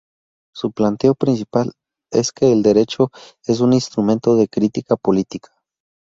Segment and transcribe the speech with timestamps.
[0.51, 1.73] Su planteo principal
[2.11, 3.11] es que el derecho
[3.45, 5.51] es un instrumento de crítica política.